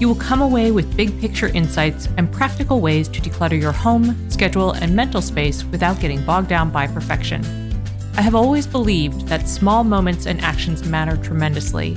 [0.00, 4.30] you will come away with big picture insights and practical ways to declutter your home,
[4.30, 7.44] schedule, and mental space without getting bogged down by perfection.
[8.16, 11.96] I have always believed that small moments and actions matter tremendously.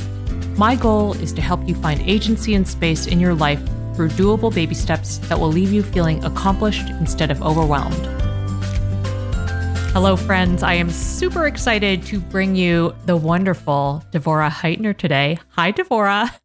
[0.57, 3.61] My goal is to help you find agency and space in your life
[3.95, 8.05] through doable baby steps that will leave you feeling accomplished instead of overwhelmed.
[9.93, 10.63] Hello, friends.
[10.63, 15.37] I am super excited to bring you the wonderful Devorah Heitner today.
[15.49, 16.40] Hi, Devorah.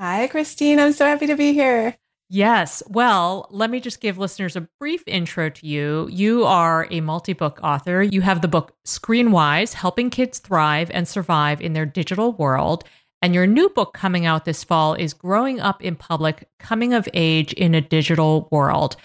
[0.00, 0.80] Hi, Christine.
[0.80, 1.94] I'm so happy to be here.
[2.30, 2.82] Yes.
[2.88, 6.08] Well, let me just give listeners a brief intro to you.
[6.10, 8.02] You are a multi book author.
[8.02, 12.84] You have the book Screenwise Helping Kids Thrive and Survive in Their Digital World.
[13.20, 17.06] And your new book coming out this fall is Growing Up in Public Coming of
[17.12, 18.96] Age in a Digital World.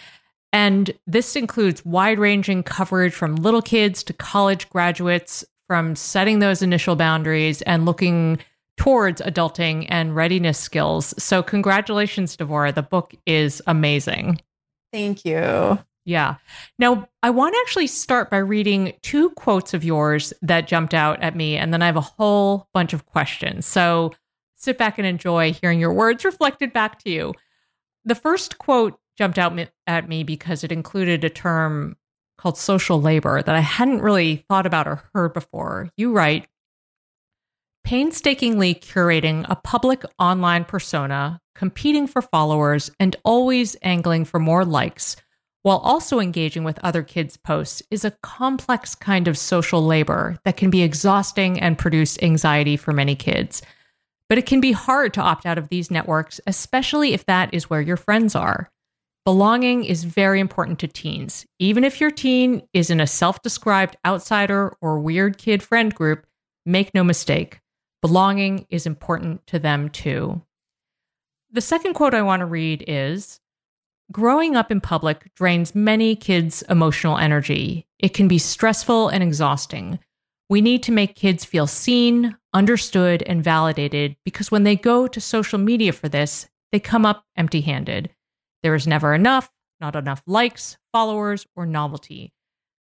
[0.53, 6.62] And this includes wide ranging coverage from little kids to college graduates, from setting those
[6.62, 8.40] initial boundaries and looking
[8.78, 11.13] towards adulting and readiness skills.
[11.18, 12.74] So, congratulations, Devorah.
[12.74, 14.41] The book is amazing.
[14.91, 15.80] Thank you.
[16.06, 16.36] Yeah.
[16.78, 21.22] Now, I want to actually start by reading two quotes of yours that jumped out
[21.22, 23.66] at me, and then I have a whole bunch of questions.
[23.66, 24.12] So,
[24.56, 27.34] sit back and enjoy hearing your words reflected back to you.
[28.03, 29.57] The first quote jumped out
[29.88, 31.96] at me because it included a term
[32.38, 35.90] called social labor that I hadn't really thought about or heard before.
[35.97, 36.47] You write,
[37.85, 45.16] painstakingly curating a public online persona, competing for followers, and always angling for more likes,
[45.62, 50.57] while also engaging with other kids' posts, is a complex kind of social labor that
[50.57, 53.62] can be exhausting and produce anxiety for many kids.
[54.29, 57.69] But it can be hard to opt out of these networks, especially if that is
[57.69, 58.72] where your friends are.
[59.25, 61.45] Belonging is very important to teens.
[61.59, 66.25] Even if your teen is in a self described outsider or weird kid friend group,
[66.66, 67.59] make no mistake,
[68.06, 70.44] Belonging is important to them too.
[71.50, 73.40] The second quote I want to read is
[74.12, 77.88] Growing up in public drains many kids' emotional energy.
[77.98, 79.98] It can be stressful and exhausting.
[80.50, 85.20] We need to make kids feel seen, understood, and validated because when they go to
[85.20, 88.12] social media for this, they come up empty handed.
[88.62, 89.50] There is never enough,
[89.82, 92.34] not enough likes, followers, or novelty.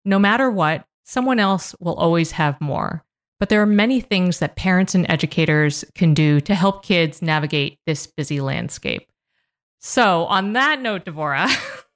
[0.05, 3.03] No matter what, someone else will always have more.
[3.41, 7.79] But there are many things that parents and educators can do to help kids navigate
[7.87, 9.09] this busy landscape.
[9.79, 11.49] So, on that note, Devorah,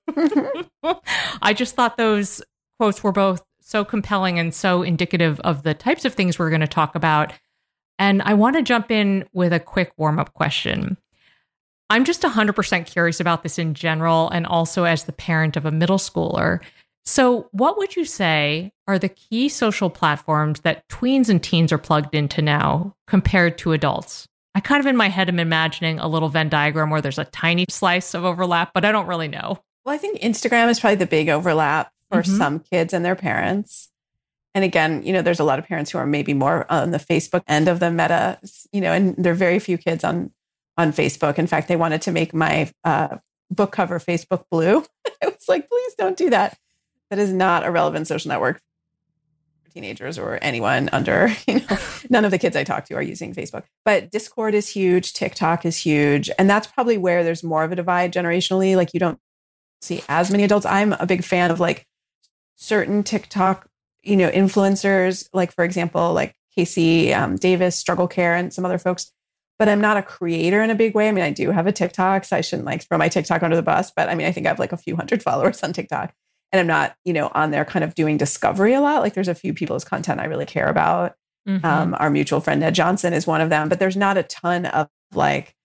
[1.44, 2.42] I just thought those
[2.80, 6.62] quotes were both so compelling and so indicative of the types of things we're going
[6.62, 7.32] to talk about.
[8.00, 10.98] And I want to jump in with a quick warm up question.
[11.92, 15.72] I'm just 100% curious about this in general, and also as the parent of a
[15.72, 16.62] middle schooler.
[17.06, 21.78] So, what would you say are the key social platforms that tweens and teens are
[21.78, 24.28] plugged into now compared to adults?
[24.56, 27.26] I kind of in my head am imagining a little Venn diagram where there's a
[27.26, 29.60] tiny slice of overlap, but I don't really know.
[29.86, 32.38] Well, I think Instagram is probably the big overlap for mm-hmm.
[32.38, 33.90] some kids and their parents.
[34.56, 36.98] And again, you know, there's a lot of parents who are maybe more on the
[36.98, 38.40] Facebook end of the meta,
[38.72, 40.32] you know, and there are very few kids on
[40.78, 41.38] on Facebook.
[41.38, 43.18] In fact, they wanted to make my uh,
[43.52, 44.84] book cover Facebook blue.
[45.22, 46.58] I was like, please don't do that
[47.10, 48.62] that is not a relevant social network
[49.64, 51.78] for teenagers or anyone under, you know,
[52.10, 53.64] none of the kids I talk to are using Facebook.
[53.84, 56.30] But Discord is huge, TikTok is huge.
[56.38, 58.76] And that's probably where there's more of a divide generationally.
[58.76, 59.20] Like you don't
[59.82, 60.66] see as many adults.
[60.66, 61.86] I'm a big fan of like
[62.56, 63.68] certain TikTok
[64.06, 68.78] you know, influencers, like for example, like KC um, Davis, Struggle Care, and some other
[68.78, 69.12] folks.
[69.58, 71.08] But I'm not a creator in a big way.
[71.08, 73.56] I mean, I do have a TikTok, so I shouldn't like throw my TikTok under
[73.56, 73.92] the bus.
[73.96, 76.14] But I mean, I think I have like a few hundred followers on TikTok,
[76.52, 79.02] and I'm not, you know, on there kind of doing discovery a lot.
[79.02, 81.16] Like, there's a few people's content I really care about.
[81.48, 81.66] Mm-hmm.
[81.66, 84.66] Um, our mutual friend Ned Johnson is one of them, but there's not a ton
[84.66, 85.56] of like.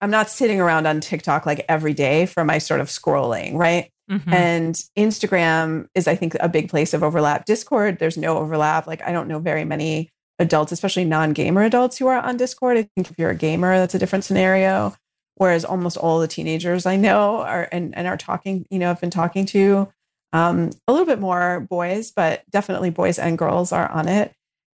[0.00, 3.90] I'm not sitting around on TikTok like every day for my sort of scrolling, right?
[4.10, 4.32] Mm-hmm.
[4.32, 7.44] And Instagram is, I think, a big place of overlap.
[7.44, 8.86] Discord, there's no overlap.
[8.86, 12.76] Like, I don't know very many adults, especially non gamer adults, who are on Discord.
[12.76, 14.94] I think if you're a gamer, that's a different scenario.
[15.36, 19.00] Whereas almost all the teenagers I know are and, and are talking, you know, I've
[19.00, 19.92] been talking to
[20.32, 24.34] um, a little bit more boys, but definitely boys and girls are on it.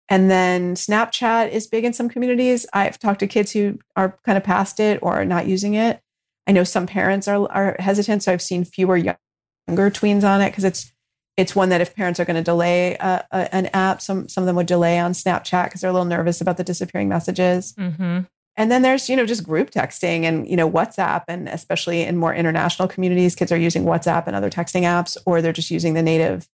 [0.10, 2.66] And then Snapchat is big in some communities.
[2.74, 6.02] I've talked to kids who are kind of past it or not using it.
[6.48, 10.50] I know some parents are, are hesitant, so I've seen fewer younger tweens on it
[10.50, 10.92] because it's
[11.38, 14.46] it's one that if parents are going to delay uh, an app, some some of
[14.46, 17.74] them would delay on Snapchat because they're a little nervous about the disappearing messages.
[17.74, 18.22] Mm-hmm.
[18.58, 22.18] And then there's you know just group texting and you know WhatsApp, and especially in
[22.18, 25.94] more international communities, kids are using WhatsApp and other texting apps, or they're just using
[25.94, 26.48] the native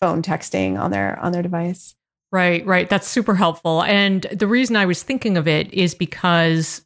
[0.00, 1.94] phone texting on their on their device.
[2.32, 2.88] Right, right.
[2.88, 3.82] That's super helpful.
[3.82, 6.84] And the reason I was thinking of it is because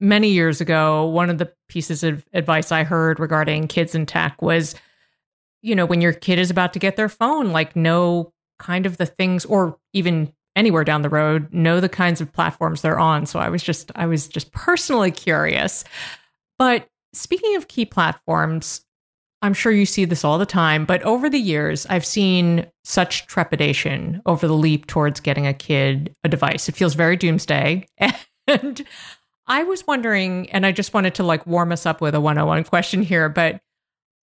[0.00, 4.42] many years ago, one of the pieces of advice I heard regarding kids and tech
[4.42, 4.74] was,
[5.62, 8.98] you know, when your kid is about to get their phone, like know kind of
[8.98, 13.26] the things, or even anywhere down the road, know the kinds of platforms they're on.
[13.26, 15.84] So I was just, I was just personally curious.
[16.58, 18.84] But speaking of key platforms,
[19.42, 23.26] I'm sure you see this all the time, but over the years, I've seen such
[23.26, 26.68] trepidation over the leap towards getting a kid a device.
[26.68, 27.86] It feels very doomsday.
[28.48, 28.84] And
[29.46, 32.64] I was wondering, and I just wanted to like warm us up with a 101
[32.64, 33.60] question here, but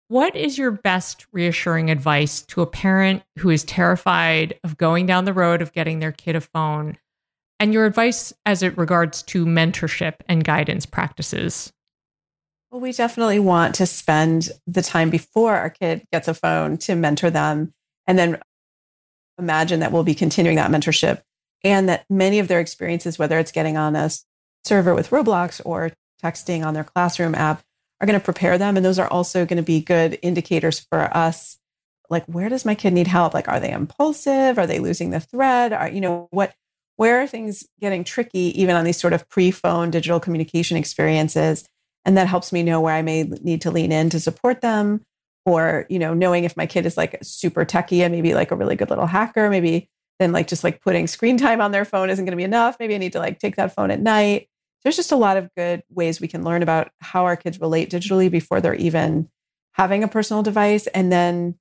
[0.09, 5.25] what is your best reassuring advice to a parent who is terrified of going down
[5.25, 6.97] the road of getting their kid a phone?
[7.59, 11.71] And your advice as it regards to mentorship and guidance practices?
[12.71, 16.95] Well, we definitely want to spend the time before our kid gets a phone to
[16.95, 17.73] mentor them
[18.07, 18.39] and then
[19.37, 21.21] imagine that we'll be continuing that mentorship
[21.63, 24.09] and that many of their experiences, whether it's getting on a
[24.63, 25.91] server with Roblox or
[26.23, 27.61] texting on their classroom app
[28.01, 28.77] are going to prepare them.
[28.77, 31.57] And those are also going to be good indicators for us.
[32.09, 33.33] Like, where does my kid need help?
[33.33, 34.57] Like, are they impulsive?
[34.57, 35.73] Are they losing the thread?
[35.73, 36.53] Are, you know, what,
[36.95, 41.65] where are things getting tricky, even on these sort of pre phone digital communication experiences?
[42.05, 45.01] And that helps me know where I may need to lean in to support them.
[45.45, 48.55] Or, you know, knowing if my kid is like super techie and maybe like a
[48.55, 52.09] really good little hacker, maybe then like just like putting screen time on their phone
[52.09, 52.75] isn't going to be enough.
[52.79, 54.48] Maybe I need to like take that phone at night.
[54.83, 57.89] There's just a lot of good ways we can learn about how our kids relate
[57.89, 59.29] digitally before they're even
[59.73, 60.87] having a personal device.
[60.87, 61.55] And then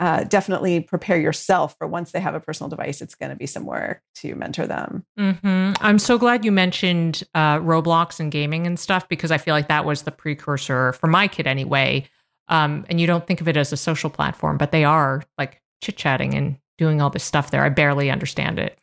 [0.00, 3.46] uh, definitely prepare yourself for once they have a personal device, it's going to be
[3.46, 5.04] some work to mentor them.
[5.18, 5.72] Mm-hmm.
[5.80, 9.68] I'm so glad you mentioned uh, Roblox and gaming and stuff because I feel like
[9.68, 12.08] that was the precursor for my kid anyway.
[12.48, 15.60] Um, and you don't think of it as a social platform, but they are like
[15.82, 17.62] chit chatting and doing all this stuff there.
[17.62, 18.78] I barely understand it.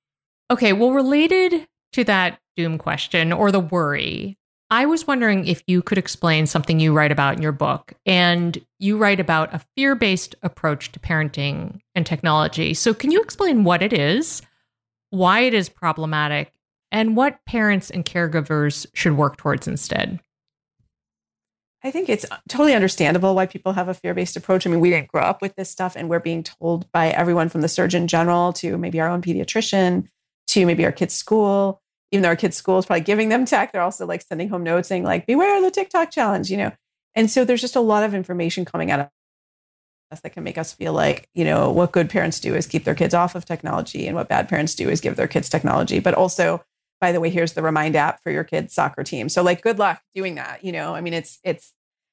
[0.50, 4.38] okay, well, related to that doom question or the worry,
[4.70, 7.94] I was wondering if you could explain something you write about in your book.
[8.04, 12.74] And you write about a fear based approach to parenting and technology.
[12.74, 14.42] So, can you explain what it is,
[15.10, 16.52] why it is problematic,
[16.92, 20.20] and what parents and caregivers should work towards instead?
[21.82, 24.66] I think it's totally understandable why people have a fear based approach.
[24.66, 27.48] I mean, we didn't grow up with this stuff, and we're being told by everyone
[27.48, 30.08] from the Surgeon General to maybe our own pediatrician
[30.48, 31.80] to maybe our kids' school.
[32.10, 34.62] Even though our kids' school is probably giving them tech, they're also like sending home
[34.62, 36.72] notes saying, like, beware the TikTok challenge, you know?
[37.14, 39.08] And so there's just a lot of information coming out of
[40.10, 42.84] us that can make us feel like, you know, what good parents do is keep
[42.84, 45.98] their kids off of technology, and what bad parents do is give their kids technology.
[45.98, 46.64] But also,
[47.00, 49.28] by the way, here's the Remind app for your kids' soccer team.
[49.28, 50.64] So like good luck doing that.
[50.64, 51.72] You know, I mean, it's it's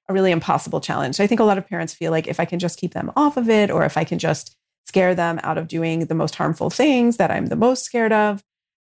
[0.10, 1.16] a really impossible challenge.
[1.16, 3.12] So I think a lot of parents feel like if I can just keep them
[3.16, 6.36] off of it, or if I can just scare them out of doing the most
[6.36, 8.44] harmful things that I'm the most scared of.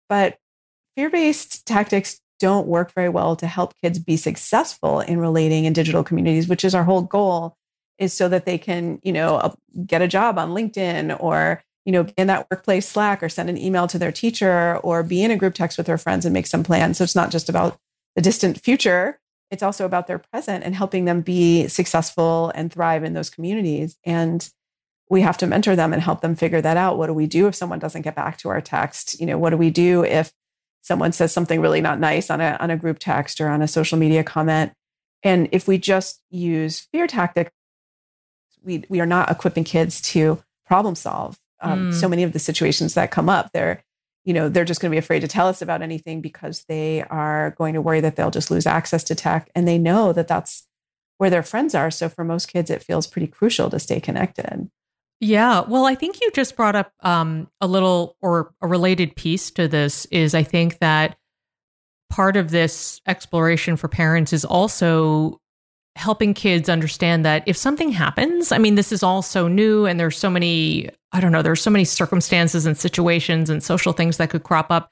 [0.09, 0.37] But
[0.97, 6.05] fear-based tactics don't work very well to help kids be successful in relating in digital
[6.05, 7.57] communities, which is our whole goal
[7.99, 9.55] is so that they can, you know,
[9.87, 13.57] get a job on LinkedIn or you know, in that workplace Slack or send an
[13.57, 16.49] email to their teacher or be in a group text with their friends and make
[16.49, 16.99] some plans.
[16.99, 17.79] So it's not just about
[18.17, 19.21] the distant future,
[19.53, 23.97] it's also about their present and helping them be successful and thrive in those communities.
[24.05, 24.49] And
[25.09, 26.99] we have to mentor them and help them figure that out.
[26.99, 29.21] What do we do if someone doesn't get back to our text?
[29.21, 30.33] You know, what do we do if
[30.87, 33.69] someone says something really not nice on a on a group text or on a
[33.69, 34.73] social media comment?
[35.23, 37.51] And if we just use fear tactics,
[38.63, 41.95] we we are not equipping kids to problem solve um, mm.
[41.95, 43.51] so many of the situations that come up.
[43.53, 43.83] They're
[44.25, 47.03] you know they're just going to be afraid to tell us about anything because they
[47.03, 50.29] are going to worry that they'll just lose access to tech and they know that
[50.29, 50.67] that's
[51.19, 54.69] where their friends are so for most kids it feels pretty crucial to stay connected
[55.21, 59.51] yeah well i think you just brought up um, a little or a related piece
[59.51, 61.17] to this is i think that
[62.11, 65.41] part of this exploration for parents is also
[65.97, 69.99] helping kids understand that if something happens, I mean, this is all so new and
[69.99, 74.19] there's so many, I don't know, there's so many circumstances and situations and social things
[74.19, 74.91] that could crop up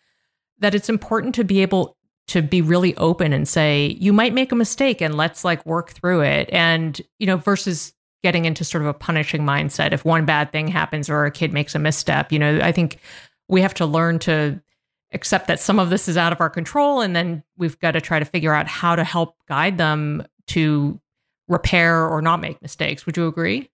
[0.58, 1.96] that it's important to be able
[2.28, 5.90] to be really open and say, you might make a mistake and let's like work
[5.90, 6.48] through it.
[6.50, 7.92] And, you know, versus
[8.24, 9.92] getting into sort of a punishing mindset.
[9.92, 12.98] If one bad thing happens or a kid makes a misstep, you know, I think
[13.48, 14.58] we have to learn to
[15.12, 17.02] accept that some of this is out of our control.
[17.02, 20.98] And then we've got to try to figure out how to help guide them to
[21.48, 23.04] repair or not make mistakes.
[23.04, 23.70] Would you agree?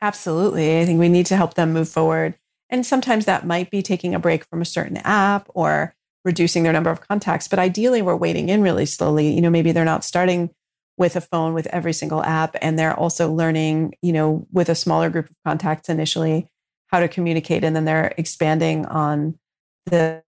[0.00, 0.80] Absolutely.
[0.80, 2.34] I think we need to help them move forward.
[2.70, 5.94] And sometimes that might be taking a break from a certain app or
[6.24, 7.46] reducing their number of contacts.
[7.46, 9.28] But ideally, we're waiting in really slowly.
[9.34, 10.48] You know, maybe they're not starting
[10.96, 14.74] with a phone with every single app, and they're also learning, you know, with a
[14.74, 16.48] smaller group of contacts initially
[16.88, 17.64] how to communicate.
[17.64, 19.38] And then they're expanding on
[19.86, 20.22] the,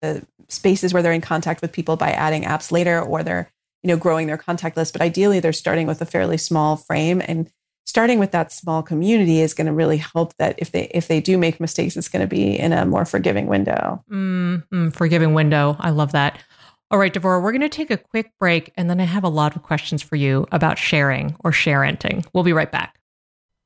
[0.00, 3.50] the spaces where they're in contact with people by adding apps later, or they're
[3.82, 4.92] you know, growing their contact list.
[4.92, 7.50] But ideally, they're starting with a fairly small frame and
[7.88, 11.22] starting with that small community is going to really help that if they if they
[11.22, 15.32] do make mistakes it's going to be in a more forgiving window mm, mm, forgiving
[15.32, 16.38] window i love that
[16.90, 19.28] all right devorah we're going to take a quick break and then i have a
[19.28, 22.24] lot of questions for you about sharing or sharenting.
[22.32, 22.98] We'll be right back.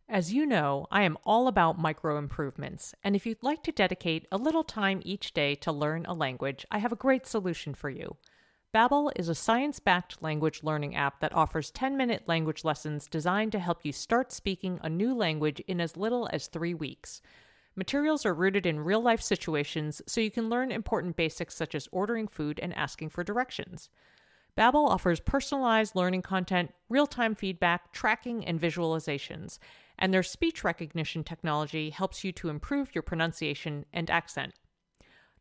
[0.09, 4.27] As you know i am all about micro improvements and if you'd like to dedicate
[4.33, 7.91] a little time each day to learn a language i have a great solution for
[7.91, 8.17] you.
[8.75, 13.85] Babbel is a science-backed language learning app that offers 10-minute language lessons designed to help
[13.85, 17.21] you start speaking a new language in as little as 3 weeks.
[17.75, 22.29] Materials are rooted in real-life situations so you can learn important basics such as ordering
[22.29, 23.89] food and asking for directions.
[24.57, 29.59] Babbel offers personalized learning content, real-time feedback, tracking, and visualizations,
[29.99, 34.53] and their speech recognition technology helps you to improve your pronunciation and accent.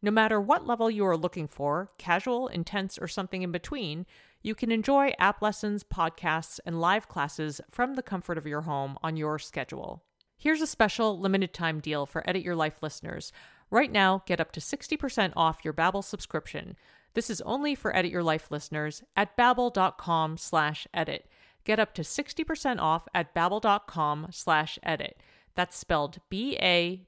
[0.01, 4.05] No matter what level you are looking for, casual, intense, or something in between,
[4.41, 8.97] you can enjoy app lessons, podcasts, and live classes from the comfort of your home
[9.03, 10.03] on your schedule.
[10.41, 13.31] Here's a special limited time deal for Edit Your Life listeners.
[13.69, 16.75] Right now, get up to 60% off your Babbel subscription.
[17.13, 21.27] This is only for Edit Your Life listeners at babbel.com slash edit.
[21.63, 25.21] Get up to 60% off at babbel.com slash edit.
[25.53, 27.03] That's spelled B-A-B-B-E-L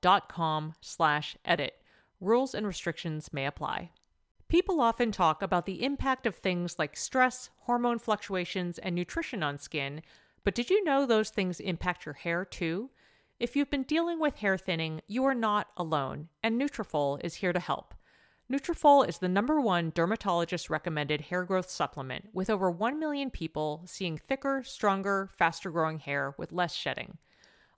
[0.00, 1.74] dot com slash edit.
[2.20, 3.90] Rules and restrictions may apply.
[4.46, 9.58] People often talk about the impact of things like stress, hormone fluctuations, and nutrition on
[9.58, 10.00] skin,
[10.48, 12.88] but did you know those things impact your hair too?
[13.38, 17.52] If you've been dealing with hair thinning, you are not alone, and Nutrafol is here
[17.52, 17.92] to help.
[18.50, 23.82] Nutrafol is the number one dermatologist recommended hair growth supplement, with over 1 million people
[23.84, 27.18] seeing thicker, stronger, faster growing hair with less shedding.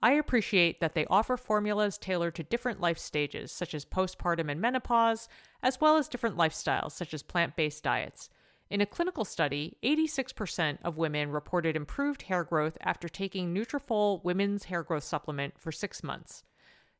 [0.01, 4.61] I appreciate that they offer formulas tailored to different life stages, such as postpartum and
[4.61, 5.27] menopause,
[5.61, 8.29] as well as different lifestyles, such as plant based diets.
[8.71, 14.63] In a clinical study, 86% of women reported improved hair growth after taking Nutrafol Women's
[14.63, 16.45] Hair Growth Supplement for six months.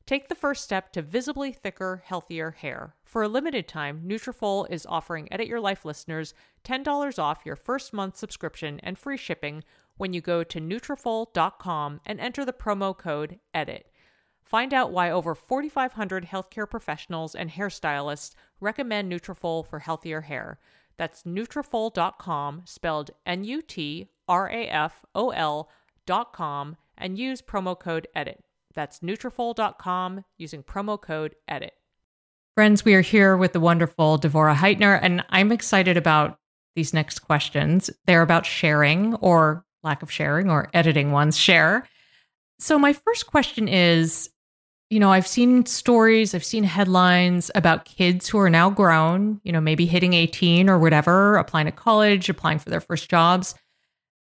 [0.06, 2.96] Take the first step to visibly thicker, healthier hair.
[3.06, 6.34] For a limited time, Nutrafol is offering Edit Your Life listeners
[6.66, 9.64] $10 off your first month subscription and free shipping
[9.96, 13.84] when you go to Nutrafol.com and enter the promo code EDIT.
[14.44, 20.60] Find out why over 4,500 healthcare professionals and hairstylists recommend Nutrafol for healthier hair.
[21.02, 24.10] That's Nutrafol.com, spelled N-U-T-R-A-F-O-L
[26.06, 28.38] dot com, and use promo code EDIT.
[28.76, 31.72] That's Nutrafol.com using promo code EDIT.
[32.54, 36.38] Friends, we are here with the wonderful Devorah Heitner, and I'm excited about
[36.76, 37.90] these next questions.
[38.06, 41.90] They're about sharing or lack of sharing or editing one's share.
[42.60, 44.30] So, my first question is
[44.92, 49.52] you know, I've seen stories, I've seen headlines about kids who are now grown, you
[49.52, 53.56] know, maybe hitting 18 or whatever, applying to college, applying for their first jobs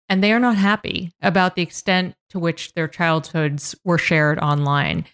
[0.09, 5.05] and they are not happy about the extent to which their childhoods were shared online.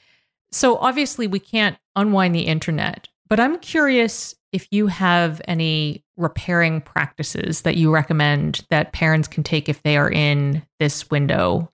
[0.52, 6.80] So obviously, we can't unwind the internet, but I'm curious if you have any repairing
[6.80, 11.72] practices that you recommend that parents can take if they are in this window.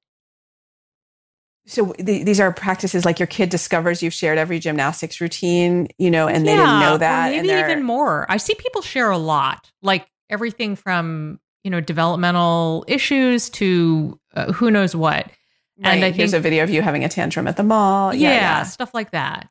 [1.69, 6.11] So the, these are practices like your kid discovers you've shared every gymnastics routine, you
[6.11, 7.31] know, and yeah, they didn't know that.
[7.33, 8.25] maybe even more.
[8.31, 14.53] I see people share a lot, like everything from you know developmental issues to uh,
[14.53, 15.31] who knows what
[15.79, 15.93] Right.
[15.97, 18.15] And I Here's think- a video of you having a tantrum at the mall.
[18.15, 18.63] yeah, Yeah, yeah.
[18.63, 19.51] stuff like that.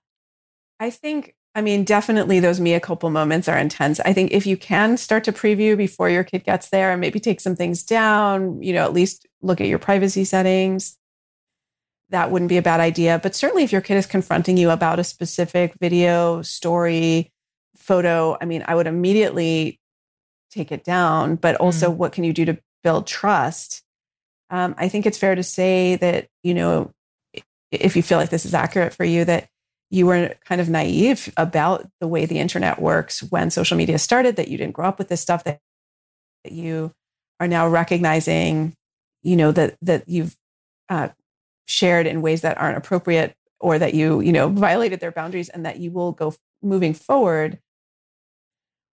[0.79, 3.99] I think, I mean, definitely those mea culpa moments are intense.
[3.99, 7.19] I think if you can start to preview before your kid gets there and maybe
[7.19, 10.97] take some things down, you know, at least look at your privacy settings,
[12.15, 13.19] that wouldn't be a bad idea.
[13.21, 17.29] But certainly if your kid is confronting you about a specific video, story,
[17.75, 19.81] photo, I mean, I would immediately
[20.49, 21.35] take it down.
[21.35, 23.83] But also, what can you do to build trust?
[24.49, 26.93] Um, I think it's fair to say that, you know,
[27.69, 29.49] if you feel like this is accurate for you, that
[29.89, 34.37] you were kind of naive about the way the internet works when social media started,
[34.37, 35.59] that you didn't grow up with this stuff, that,
[36.45, 36.93] that you
[37.41, 38.73] are now recognizing,
[39.21, 40.37] you know, that that you've
[40.87, 41.09] uh,
[41.65, 45.65] shared in ways that aren't appropriate or that you, you know, violated their boundaries and
[45.65, 47.59] that you will go moving forward,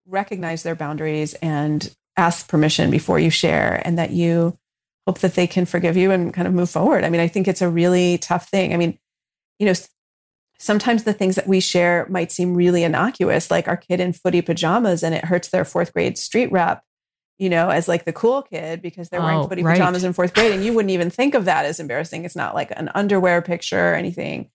[0.07, 4.57] recognize their boundaries and ask permission before you share and that you
[5.07, 7.03] hope that they can forgive you and kind of move forward.
[7.03, 8.73] I mean, I think it's a really tough thing.
[8.73, 8.97] I mean,
[9.59, 9.73] you know,
[10.59, 14.41] sometimes the things that we share might seem really innocuous, like our kid in footy
[14.41, 16.83] pajamas and it hurts their fourth grade street rep,
[17.41, 19.73] you know, as like the cool kid because they're wearing Oh, footy right.
[19.73, 20.51] pajamas in fourth grade.
[20.51, 22.23] And you wouldn't even think of that as embarrassing.
[22.23, 24.51] It's not like an underwear picture or anything.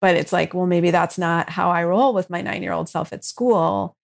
[0.00, 2.88] But it's like, well, maybe that's not how I roll with my nine year old
[2.88, 3.96] self at school.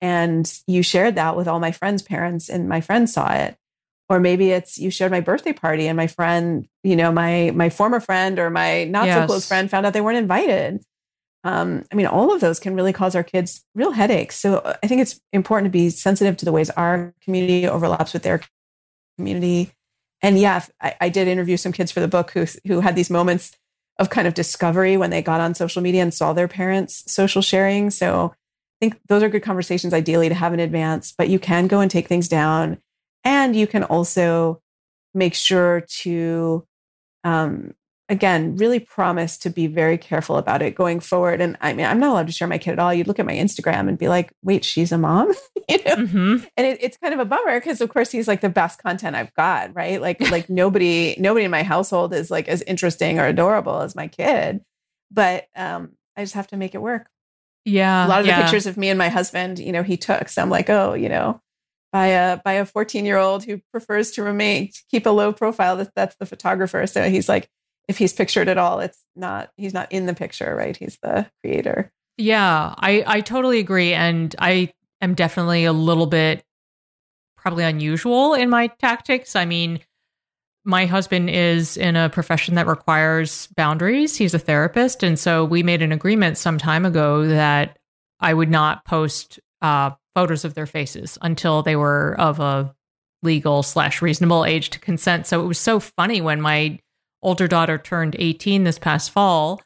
[0.00, 3.56] And you shared that with all my friends' parents, and my friends saw it.
[4.08, 7.68] Or maybe it's you shared my birthday party, and my friend, you know, my my
[7.68, 10.82] former friend or my not so close friend found out they weren't invited.
[11.44, 14.38] Um, I mean, all of those can really cause our kids real headaches.
[14.38, 18.12] So uh, I think it's important to be sensitive to the ways our community overlaps
[18.12, 18.40] with their
[19.18, 19.72] community.
[20.22, 23.10] And yeah, I, I did interview some kids for the book who who had these
[23.10, 23.56] moments
[23.98, 27.42] of kind of discovery when they got on social media and saw their parents social
[27.42, 27.90] sharing.
[27.90, 31.66] So I think those are good conversations ideally to have in advance, but you can
[31.66, 32.78] go and take things down.
[33.24, 34.60] And you can also
[35.14, 36.66] make sure to,
[37.22, 37.74] um,
[38.12, 41.40] again, really promise to be very careful about it going forward.
[41.40, 42.92] And I mean, I'm not allowed to share my kid at all.
[42.92, 45.32] You'd look at my Instagram and be like, wait, she's a mom?
[45.68, 46.06] you know?
[46.06, 48.82] hmm and it, it's kind of a bummer because of course he's like the best
[48.82, 49.98] content I've got, right?
[49.98, 54.08] Like like nobody nobody in my household is like as interesting or adorable as my
[54.08, 54.60] kid,
[55.10, 57.08] but um, I just have to make it work.
[57.64, 58.06] Yeah.
[58.06, 58.36] a lot of yeah.
[58.36, 60.28] the pictures of me and my husband, you know, he took.
[60.28, 61.40] So I'm like, oh, you know,
[61.92, 65.76] by a by a 14 year old who prefers to remain keep a low profile.
[65.76, 66.86] That, that's the photographer.
[66.86, 67.48] So he's like,
[67.88, 70.76] if he's pictured at all, it's not he's not in the picture, right?
[70.76, 71.92] He's the creator.
[72.16, 73.94] Yeah, I, I totally agree.
[73.94, 76.44] And I am definitely a little bit
[77.36, 79.34] probably unusual in my tactics.
[79.34, 79.80] I mean,
[80.64, 84.16] my husband is in a profession that requires boundaries.
[84.16, 85.02] He's a therapist.
[85.02, 87.78] And so we made an agreement some time ago that
[88.20, 92.74] I would not post uh, photos of their faces until they were of a
[93.22, 95.26] legal slash reasonable age to consent.
[95.26, 96.78] So it was so funny when my
[97.22, 99.62] older daughter turned 18 this past fall.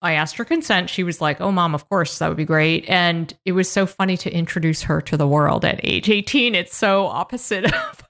[0.00, 0.90] I asked her consent.
[0.90, 2.88] She was like, Oh, mom, of course, that would be great.
[2.88, 6.54] And it was so funny to introduce her to the world at age 18.
[6.54, 8.02] It's so opposite of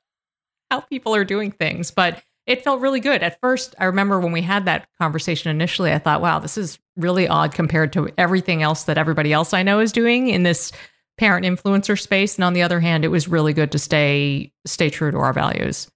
[0.71, 3.23] how people are doing things, but it felt really good.
[3.23, 6.79] At first, I remember when we had that conversation initially, I thought, wow, this is
[6.97, 10.73] really odd compared to everything else that everybody else I know is doing in this
[11.19, 12.37] parent influencer space.
[12.37, 15.33] And on the other hand, it was really good to stay stay true to our
[15.33, 15.91] values.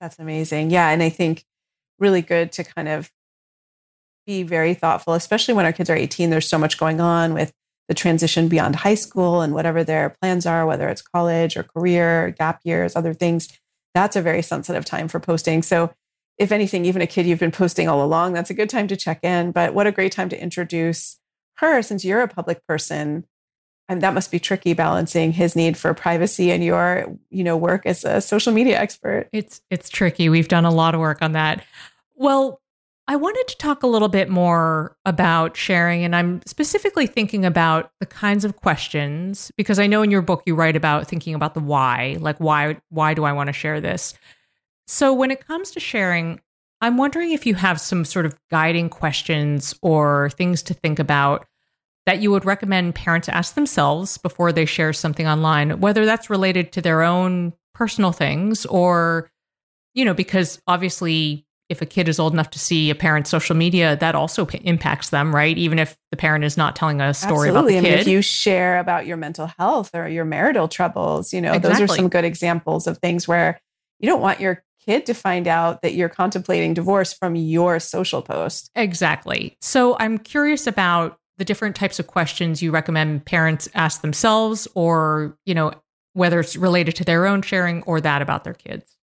[0.00, 0.70] That's amazing.
[0.70, 0.90] Yeah.
[0.90, 1.44] And I think
[1.98, 3.10] really good to kind of
[4.26, 6.30] be very thoughtful, especially when our kids are 18.
[6.30, 7.52] There's so much going on with
[7.88, 12.34] the transition beyond high school and whatever their plans are, whether it's college or career,
[12.38, 13.48] gap years, other things.
[13.94, 15.62] That's a very sensitive time for posting.
[15.62, 15.92] So,
[16.36, 18.96] if anything, even a kid you've been posting all along, that's a good time to
[18.96, 19.52] check in.
[19.52, 21.20] But what a great time to introduce
[21.58, 23.24] her since you're a public person.
[23.88, 27.84] And that must be tricky balancing his need for privacy and your, you know, work
[27.84, 29.28] as a social media expert.
[29.32, 30.28] It's it's tricky.
[30.28, 31.64] We've done a lot of work on that.
[32.14, 32.60] Well,
[33.06, 37.90] I wanted to talk a little bit more about sharing and I'm specifically thinking about
[38.00, 41.52] the kinds of questions because I know in your book you write about thinking about
[41.52, 44.14] the why, like why why do I want to share this?
[44.86, 46.40] So when it comes to sharing,
[46.80, 51.46] I'm wondering if you have some sort of guiding questions or things to think about
[52.06, 56.72] that you would recommend parents ask themselves before they share something online, whether that's related
[56.72, 59.30] to their own personal things or,
[59.94, 63.56] you know, because obviously if a kid is old enough to see a parent's social
[63.56, 65.56] media, that also p- impacts them, right?
[65.56, 67.50] Even if the parent is not telling a story Absolutely.
[67.50, 68.00] about the I mean, kid.
[68.00, 71.88] if you share about your mental health or your marital troubles, you know, those are
[71.88, 73.60] some good examples of things where
[73.98, 78.20] you don't want your kid to find out that you're contemplating divorce from your social
[78.20, 78.70] post.
[78.74, 79.56] Exactly.
[79.62, 85.36] So I'm curious about the different types of questions you recommend parents ask themselves or,
[85.44, 85.72] you know,
[86.12, 88.96] whether it's related to their own sharing or that about their kids.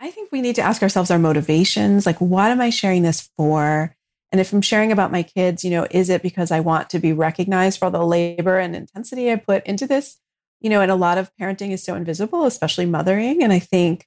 [0.00, 2.06] I think we need to ask ourselves our motivations.
[2.06, 3.94] Like, what am I sharing this for?
[4.30, 6.98] And if I'm sharing about my kids, you know, is it because I want to
[6.98, 10.18] be recognized for all the labor and intensity I put into this?
[10.60, 13.42] You know, and a lot of parenting is so invisible, especially mothering.
[13.42, 14.06] And I think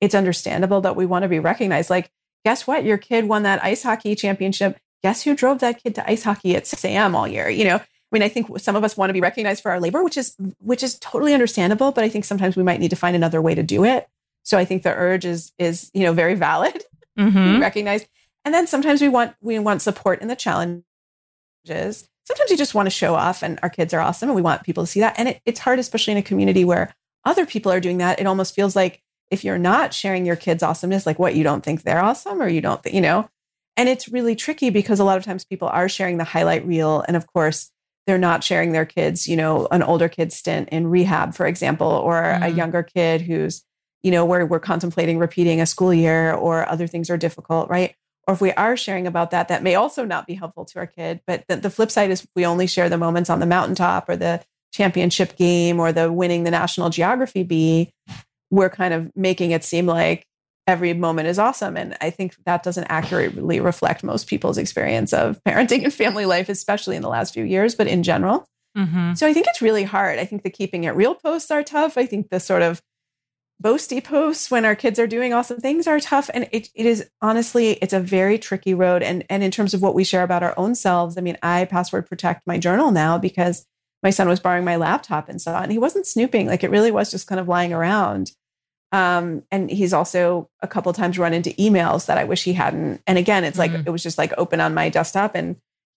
[0.00, 1.90] it's understandable that we want to be recognized.
[1.90, 2.10] Like,
[2.44, 2.84] guess what?
[2.84, 4.78] Your kid won that ice hockey championship.
[5.02, 7.14] Guess who drove that kid to ice hockey at 6 a.m.
[7.14, 7.48] all year?
[7.48, 7.82] You know, I
[8.12, 10.36] mean, I think some of us want to be recognized for our labor, which is
[10.58, 11.92] which is totally understandable.
[11.92, 14.08] But I think sometimes we might need to find another way to do it.
[14.42, 16.84] So I think the urge is is you know very valid,
[17.18, 17.60] mm-hmm.
[17.60, 18.06] recognized.
[18.44, 20.84] And then sometimes we want we want support in the challenges.
[21.66, 24.62] Sometimes we just want to show off, and our kids are awesome, and we want
[24.62, 25.18] people to see that.
[25.18, 28.20] And it, it's hard, especially in a community where other people are doing that.
[28.20, 31.64] It almost feels like if you're not sharing your kids' awesomeness, like what you don't
[31.64, 33.28] think they're awesome, or you don't think you know.
[33.76, 37.04] And it's really tricky because a lot of times people are sharing the highlight reel,
[37.06, 37.70] and of course
[38.06, 41.88] they're not sharing their kids, you know, an older kid stint in rehab, for example,
[41.88, 42.44] or mm.
[42.44, 43.64] a younger kid who's,
[44.02, 47.94] you know, where we're contemplating repeating a school year or other things are difficult, right?
[48.26, 50.86] or if we are sharing about that, that may also not be helpful to our
[50.86, 51.20] kid.
[51.26, 54.16] But the, the flip side is we only share the moments on the mountaintop or
[54.16, 57.92] the championship game or the winning the national geography bee,
[58.50, 60.26] we're kind of making it seem like
[60.66, 61.76] every moment is awesome.
[61.76, 66.48] And I think that doesn't accurately reflect most people's experience of parenting and family life,
[66.48, 68.46] especially in the last few years, but in general.
[68.76, 69.14] Mm-hmm.
[69.14, 70.18] So I think it's really hard.
[70.18, 71.96] I think the keeping it real posts are tough.
[71.96, 72.82] I think the sort of
[73.62, 77.08] boasty posts when our kids are doing awesome things are tough and it, it is
[77.22, 80.42] honestly it's a very tricky road and and in terms of what we share about
[80.42, 83.64] our own selves i mean i password protect my journal now because
[84.02, 86.90] my son was borrowing my laptop and so on he wasn't snooping like it really
[86.90, 88.32] was just kind of lying around
[88.92, 93.02] um, and he's also a couple times run into emails that i wish he hadn't
[93.06, 93.86] and again it's like mm-hmm.
[93.86, 95.56] it was just like open on my desktop and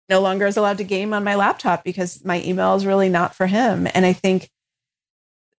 [0.09, 3.35] no longer is allowed to game on my laptop because my email is really not
[3.35, 4.49] for him and i think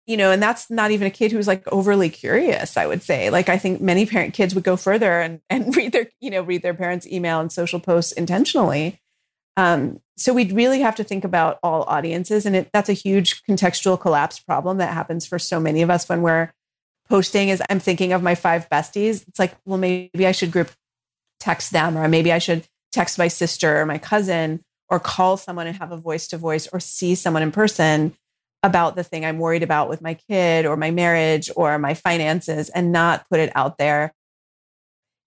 [0.10, 3.30] you know, and that's not even a kid who's like overly curious, I would say.
[3.30, 6.42] Like I think many parent kids would go further and and read their, you know,
[6.42, 9.00] read their parents' email and social posts intentionally.
[9.56, 12.48] Um, so we'd really have to think about all audiences.
[12.48, 16.10] And it, that's a huge contextual collapse problem that happens for so many of us
[16.10, 16.52] when we're
[17.10, 19.28] posting is I'm thinking of my five besties.
[19.28, 20.72] It's like, well, maybe I should group
[21.40, 25.68] text them, or maybe I should text my sister or my cousin, or call someone
[25.68, 28.14] and have a voice to voice, or see someone in person
[28.62, 32.70] about the thing I'm worried about with my kid or my marriage or my finances
[32.70, 34.14] and not put it out there,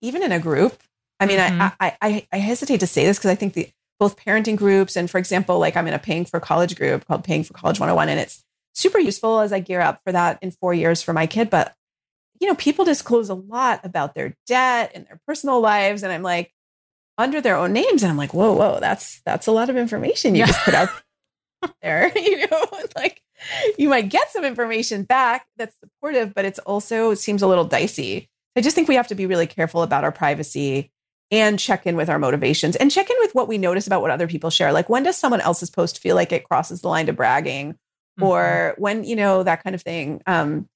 [0.02, 0.82] even in a group.
[1.18, 1.68] I mean, mm-hmm.
[1.80, 3.68] I, I, I hesitate to say this because I think the
[3.98, 7.22] both parenting groups and, for example, like I'm in a paying for college group called
[7.24, 8.42] Paying for College 101, and it's
[8.72, 11.50] super useful as I gear up for that in four years for my kid.
[11.50, 11.74] But
[12.40, 16.22] you know, people disclose a lot about their debt and their personal lives, and I'm
[16.22, 16.52] like
[17.18, 20.35] under their own names, and I'm like, whoa, whoa, that's that's a lot of information
[20.35, 20.46] you yeah.
[20.46, 20.88] just put out
[21.82, 22.11] there.
[22.16, 23.22] you know, like
[23.78, 27.64] you might get some information back that's supportive, but it's also it seems a little
[27.64, 28.28] dicey.
[28.56, 30.90] I just think we have to be really careful about our privacy
[31.30, 34.11] and check in with our motivations and check in with what we notice about what
[34.11, 34.72] other people share.
[34.72, 37.78] Like when does someone else's post feel like it crosses the line to bragging?
[38.22, 38.30] Mm-hmm.
[38.30, 40.22] Or when, you know, that kind of thing.
[40.26, 40.68] Um,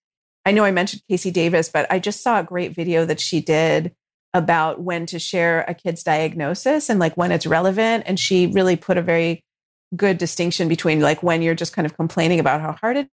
[0.45, 3.41] I know I mentioned KC Davis, but I just saw a great video that she
[3.41, 3.95] did
[4.33, 8.05] about when to share a kid's diagnosis and like when it's relevant.
[8.07, 9.43] And she really put a very
[9.95, 13.09] good distinction between like when you're just kind of complaining about how hard it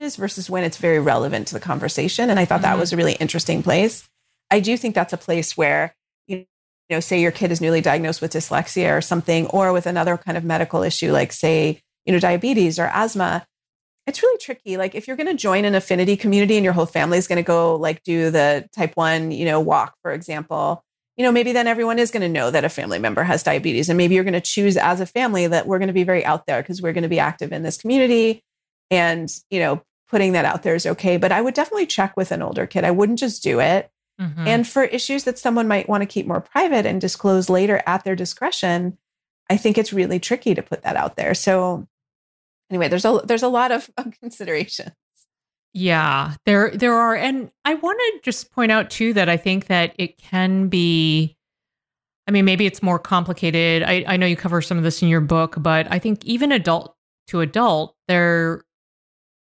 [0.00, 2.30] is versus when it's very relevant to the conversation.
[2.30, 2.72] And I thought mm-hmm.
[2.72, 4.08] that was a really interesting place.
[4.50, 5.94] I do think that's a place where,
[6.26, 6.46] you
[6.90, 10.36] know, say your kid is newly diagnosed with dyslexia or something, or with another kind
[10.36, 13.46] of medical issue, like say, you know, diabetes or asthma.
[14.06, 14.76] It's really tricky.
[14.76, 17.36] Like if you're going to join an affinity community and your whole family is going
[17.36, 20.84] to go like do the type one, you know, walk, for example,
[21.16, 23.88] you know, maybe then everyone is going to know that a family member has diabetes.
[23.88, 26.24] And maybe you're going to choose as a family that we're going to be very
[26.24, 28.42] out there because we're going to be active in this community.
[28.90, 31.16] And, you know, putting that out there is okay.
[31.16, 32.84] But I would definitely check with an older kid.
[32.84, 33.90] I wouldn't just do it.
[34.20, 34.46] Mm-hmm.
[34.46, 38.04] And for issues that someone might want to keep more private and disclose later at
[38.04, 38.98] their discretion,
[39.50, 41.34] I think it's really tricky to put that out there.
[41.34, 41.86] So
[42.70, 44.92] anyway, there's a there's a lot of, of consideration.
[45.72, 49.66] Yeah, there there are and I want to just point out too that I think
[49.66, 51.36] that it can be
[52.28, 53.82] I mean maybe it's more complicated.
[53.82, 56.52] I I know you cover some of this in your book, but I think even
[56.52, 56.94] adult
[57.28, 58.64] to adult there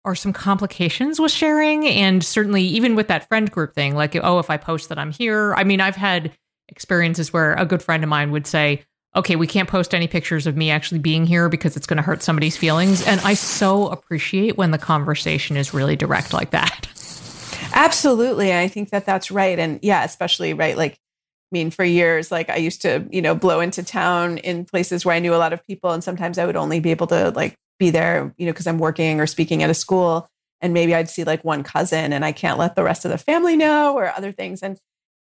[0.04, 4.38] are some complications with sharing and certainly even with that friend group thing like oh
[4.38, 5.54] if I post that I'm here.
[5.54, 6.32] I mean I've had
[6.68, 8.84] experiences where a good friend of mine would say,
[9.16, 12.02] okay, we can't post any pictures of me actually being here because it's going to
[12.02, 13.06] hurt somebody's feelings.
[13.06, 16.86] And I so appreciate when the conversation is really direct like that.
[17.72, 18.54] Absolutely.
[18.54, 19.58] I think that that's right.
[19.58, 20.76] And yeah, especially right.
[20.76, 24.64] Like, I mean, for years, like I used to, you know, blow into town in
[24.64, 25.90] places where I knew a lot of people.
[25.92, 28.78] And sometimes I would only be able to like be there, you know, because I'm
[28.78, 30.28] working or speaking at a school.
[30.60, 33.18] and maybe I'd see like one cousin and I can't let the rest of the
[33.18, 34.62] family know or other things.
[34.62, 34.78] And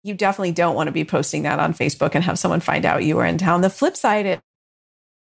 [0.06, 3.04] you definitely don't want to be posting that on Facebook and have someone find out
[3.04, 3.60] you were in town.
[3.60, 4.40] The flip side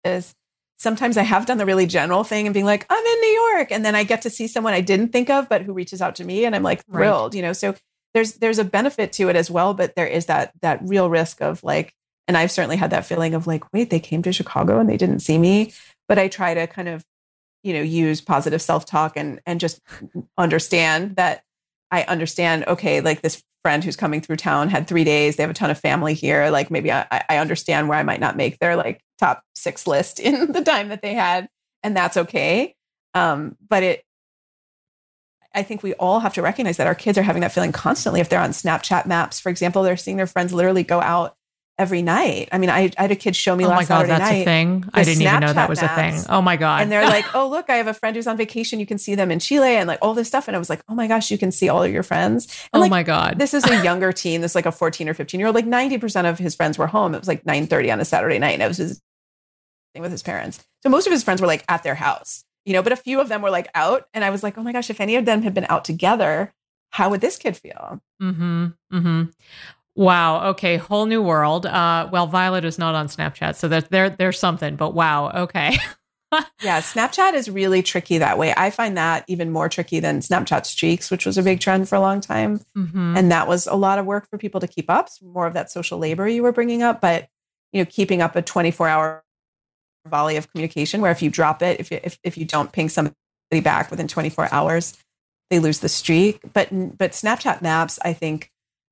[0.04, 0.34] is
[0.80, 3.72] sometimes I have done the really general thing and being like, I'm in New York.
[3.72, 6.16] And then I get to see someone I didn't think of, but who reaches out
[6.16, 7.38] to me and I'm like thrilled, right.
[7.38, 7.54] you know?
[7.54, 7.76] So
[8.16, 11.42] there's, there's a benefit to it as well, but there is that, that real risk
[11.42, 11.94] of like,
[12.28, 14.98] and I've certainly had that feeling of like, wait, they came to Chicago and they
[14.98, 15.74] didn't see me.
[16.08, 17.06] But I try to kind of,
[17.62, 19.80] you know, use positive self-talk and, and just
[20.38, 21.44] understand that
[21.92, 25.36] I understand, okay, like this friend who's coming through town had three days.
[25.36, 26.50] They have a ton of family here.
[26.50, 30.20] Like maybe I, I understand where I might not make their like top six list
[30.22, 31.48] in the time that they had,
[31.84, 32.76] and that's okay.
[33.14, 34.04] Um, but it,
[35.54, 38.22] I think we all have to recognize that our kids are having that feeling constantly.
[38.22, 41.36] If they're on Snapchat maps, for example, they're seeing their friends literally go out
[41.82, 42.48] every night.
[42.52, 43.96] I mean, I, I had a kid show me last night.
[43.96, 44.42] oh last my God, Saturday that's night.
[44.42, 44.90] a thing.
[44.94, 45.94] I didn't Snapchat even know that was maps.
[45.94, 46.34] a thing.
[46.34, 46.82] Oh my God.
[46.84, 48.80] And they're like, oh, look, I have a friend who's on vacation.
[48.80, 50.48] You can see them in Chile and like all this stuff.
[50.48, 52.46] And I was like, oh my gosh, you can see all of your friends.
[52.72, 53.40] And oh like, my God.
[53.40, 54.42] This is a younger teen.
[54.42, 55.56] This is like a 14 or 15 year old.
[55.56, 57.16] Like 90% of his friends were home.
[57.16, 58.54] It was like 9.30 on a Saturday night.
[58.54, 59.02] And it was his
[60.00, 60.64] with his parents.
[60.84, 63.20] So most of his friends were like at their house, you know, but a few
[63.20, 64.06] of them were like out.
[64.14, 66.54] And I was like, oh my gosh, if any of them had been out together,
[66.92, 68.02] how would this kid feel?
[68.22, 68.68] Mm-hmm.
[68.94, 69.24] Mm-hmm.
[69.96, 70.50] Wow.
[70.50, 70.78] Okay.
[70.78, 71.66] Whole new world.
[71.66, 74.76] Uh, well, Violet is not on Snapchat, so that there there's something.
[74.76, 75.30] But wow.
[75.32, 75.78] Okay.
[76.62, 78.54] yeah, Snapchat is really tricky that way.
[78.56, 81.96] I find that even more tricky than Snapchat streaks, which was a big trend for
[81.96, 83.18] a long time, mm-hmm.
[83.18, 85.10] and that was a lot of work for people to keep up.
[85.22, 87.28] more of that social labor you were bringing up, but
[87.74, 89.24] you know, keeping up a 24 hour
[90.08, 92.90] volley of communication where if you drop it, if you, if, if you don't ping
[92.90, 93.16] somebody
[93.62, 94.98] back within 24 hours,
[95.50, 96.40] they lose the streak.
[96.54, 98.51] But but Snapchat maps, I think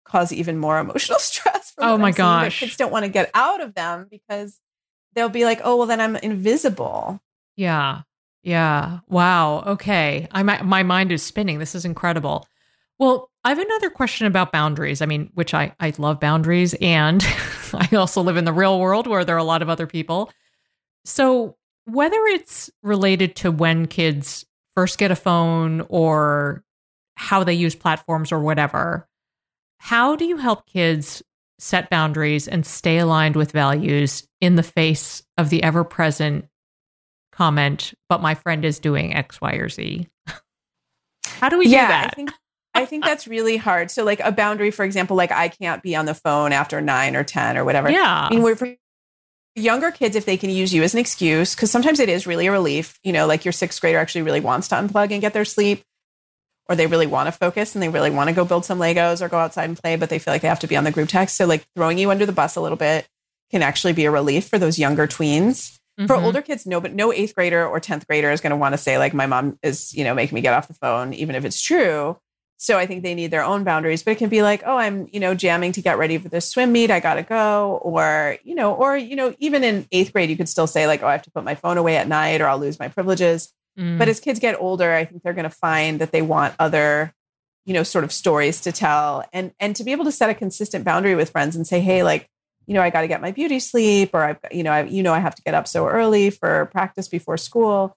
[0.10, 1.74] cause even more emotional stress.
[1.78, 2.60] oh my gosh.
[2.60, 4.60] Kids don't want to get out of them because
[5.14, 7.22] they'll be like, oh, well, then I'm invisible.
[7.56, 8.02] Yeah.
[8.44, 9.00] Yeah.
[9.08, 9.62] Wow.
[9.62, 10.28] Okay.
[10.32, 11.60] I my mind is spinning.
[11.60, 12.48] This is incredible.
[12.98, 15.02] Well, I have another question about boundaries.
[15.02, 17.26] I mean, which I I love boundaries and
[17.74, 20.32] I also live in the real world where there are a lot of other people.
[21.06, 24.46] So, whether it's related to when kids
[24.76, 26.64] first get a phone or
[27.16, 29.09] how they use platforms or whatever,
[29.80, 31.24] how do you help kids
[31.58, 36.46] set boundaries and stay aligned with values in the face of the ever present
[37.32, 40.08] comment, but my friend is doing X, Y, or Z?
[41.24, 42.08] how do we yeah, do that?
[42.12, 42.32] I think,
[42.74, 43.92] I think that's really hard.
[43.92, 47.16] So, like a boundary, for example, like I can't be on the phone after nine
[47.16, 47.90] or 10 or whatever.
[47.90, 48.28] Yeah.
[48.30, 48.76] I mean, we're for
[49.56, 52.48] younger kids, if they can use you as an excuse, because sometimes it is really
[52.48, 55.34] a relief, you know, like your sixth grader actually really wants to unplug and get
[55.34, 55.84] their sleep
[56.70, 59.22] or they really want to focus and they really want to go build some Legos
[59.22, 60.92] or go outside and play, but they feel like they have to be on the
[60.92, 61.36] group text.
[61.36, 63.08] So like throwing you under the bus a little bit
[63.50, 65.80] can actually be a relief for those younger tweens.
[66.00, 66.06] Mm-hmm.
[66.06, 68.74] For older kids, no, but no eighth grader or 10th grader is going to want
[68.74, 71.36] to say like, my mom is, you know, making me get off the phone, even
[71.36, 72.18] if it's true.
[72.58, 75.08] So I think they need their own boundaries, but it can be like, oh, I'm,
[75.12, 76.92] you know, jamming to get ready for this swim meet.
[76.92, 77.80] I got to go.
[77.82, 81.02] Or, you know, or, you know, even in eighth grade, you could still say like,
[81.02, 83.54] oh, I have to put my phone away at night or I'll lose my privileges.
[83.80, 83.98] Mm.
[83.98, 87.14] But as kids get older, I think they're going to find that they want other
[87.70, 90.34] you know sort of stories to tell and and to be able to set a
[90.34, 92.28] consistent boundary with friends and say hey like
[92.66, 95.04] you know i got to get my beauty sleep or i've you know i you
[95.04, 97.96] know i have to get up so early for practice before school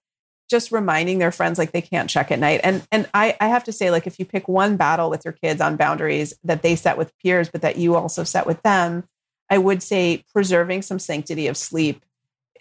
[0.50, 3.64] just reminding their friends like they can't check at night and and i i have
[3.64, 6.76] to say like if you pick one battle with your kids on boundaries that they
[6.76, 9.04] set with peers but that you also set with them
[9.48, 12.04] i would say preserving some sanctity of sleep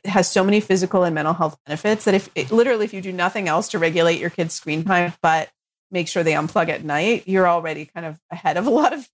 [0.06, 3.48] has so many physical and mental health benefits that if literally if you do nothing
[3.48, 5.50] else to regulate your kids screen time but
[5.92, 9.08] make sure they unplug at night, you're already kind of ahead of a lot of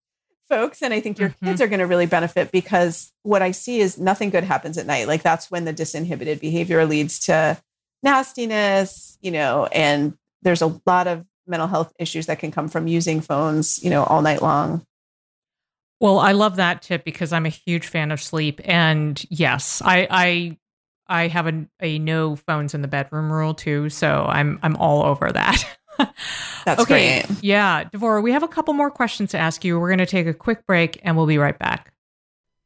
[0.47, 0.82] folks.
[0.82, 1.45] And I think your mm-hmm.
[1.45, 4.86] kids are going to really benefit because what I see is nothing good happens at
[4.86, 5.08] night.
[5.08, 7.58] Like that's when the disinhibited behavior leads to
[8.04, 12.88] nastiness, you know, and there's a lot of mental health issues that can come from
[12.88, 14.86] using phones, you know, all night long.
[16.00, 18.62] Well, I love that tip because I'm a huge fan of sleep.
[18.63, 20.58] And yes, I I
[21.10, 23.89] I have a, a no phones in the bedroom rule too.
[23.89, 25.78] So I'm I'm all over that.
[26.65, 27.24] That's okay.
[27.28, 27.43] great.
[27.43, 27.86] Yeah.
[27.86, 29.80] Devorah, we have a couple more questions to ask you.
[29.80, 31.93] We're going to take a quick break and we'll be right back.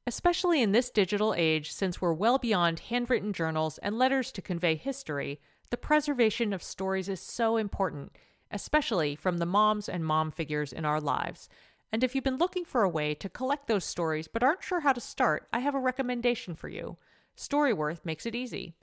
[0.07, 4.75] Especially in this digital age, since we're well beyond handwritten journals and letters to convey
[4.75, 8.11] history, the preservation of stories is so important,
[8.49, 11.47] especially from the moms and mom figures in our lives.
[11.91, 14.79] And if you've been looking for a way to collect those stories but aren't sure
[14.79, 16.97] how to start, I have a recommendation for you.
[17.37, 18.75] Storyworth makes it easy.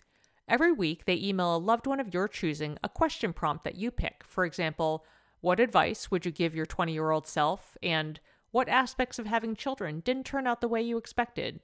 [0.48, 3.90] Every week, they email a loved one of your choosing a question prompt that you
[3.90, 4.24] pick.
[4.26, 5.04] For example,
[5.40, 7.76] what advice would you give your 20 year old self?
[7.82, 8.18] And
[8.50, 11.61] what aspects of having children didn't turn out the way you expected?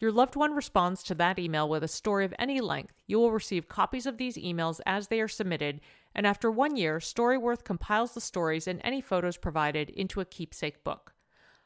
[0.00, 2.94] Your loved one responds to that email with a story of any length.
[3.06, 5.80] You will receive copies of these emails as they are submitted,
[6.12, 10.82] and after one year, Storyworth compiles the stories and any photos provided into a keepsake
[10.82, 11.11] book.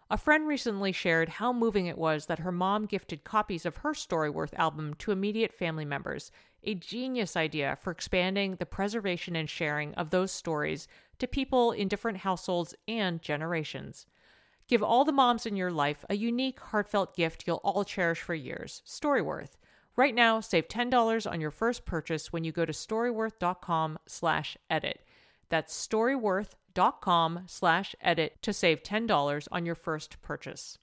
[0.08, 3.92] A friend recently shared how moving it was that her mom gifted copies of her
[3.92, 6.30] Storyworth album to immediate family members,
[6.62, 10.86] a genius idea for expanding the preservation and sharing of those stories
[11.18, 14.06] to people in different households and generations.
[14.68, 18.34] Give all the moms in your life a unique, heartfelt gift you'll all cherish for
[18.34, 19.56] years Storyworth.
[19.96, 25.00] Right now, save $10 on your first purchase when you go to storyworth.com slash edit.
[25.48, 30.78] That's storyworth.com slash edit to save $10 on your first purchase.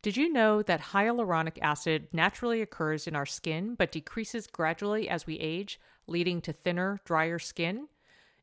[0.00, 5.26] Did you know that hyaluronic acid naturally occurs in our skin but decreases gradually as
[5.26, 7.88] we age, leading to thinner, drier skin?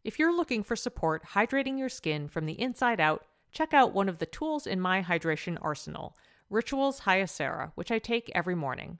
[0.03, 4.09] If you're looking for support hydrating your skin from the inside out, check out one
[4.09, 6.15] of the tools in my hydration arsenal,
[6.49, 8.99] Rituals Hyacera, which I take every morning.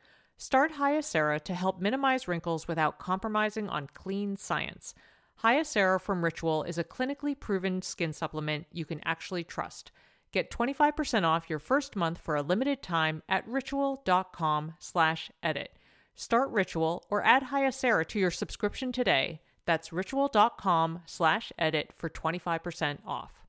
[0.41, 4.95] Start Hyacera to help minimize wrinkles without compromising on clean science.
[5.43, 9.91] Hyacera from Ritual is a clinically proven skin supplement you can actually trust.
[10.31, 15.77] Get 25% off your first month for a limited time at ritual.com slash edit.
[16.15, 19.41] Start Ritual or add Hyacera to your subscription today.
[19.65, 23.40] That's ritual.com slash edit for 25% off.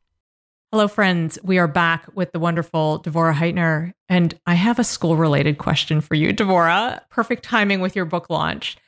[0.74, 1.38] Hello, friends.
[1.42, 3.92] We are back with the wonderful Devorah Heitner.
[4.08, 7.02] And I have a school related question for you, Devorah.
[7.10, 8.78] Perfect timing with your book launch.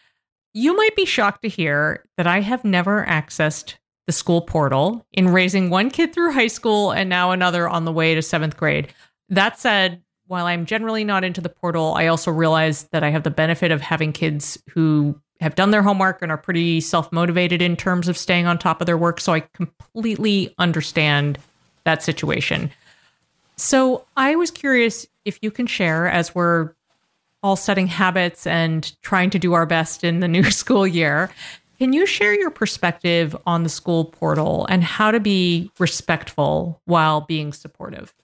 [0.55, 3.75] You might be shocked to hear that I have never accessed
[4.07, 7.93] the school portal in raising one kid through high school and now another on the
[7.93, 8.89] way to seventh grade.
[9.29, 13.25] That said, while I'm generally not into the portal, I also realize that I have
[13.25, 17.61] the benefit of having kids who have done their homework and are pretty self motivated
[17.61, 19.21] in terms of staying on top of their work.
[19.21, 21.39] So I completely understand
[21.85, 22.71] that situation.
[23.57, 26.75] So I was curious if you can share as we're
[27.43, 31.31] all setting habits and trying to do our best in the new school year.
[31.79, 37.21] Can you share your perspective on the school portal and how to be respectful while
[37.21, 38.15] being supportive?